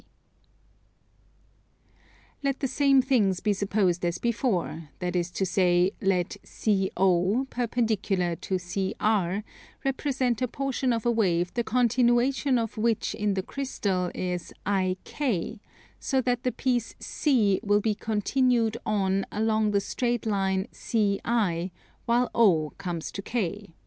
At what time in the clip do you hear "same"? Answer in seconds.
2.67-3.03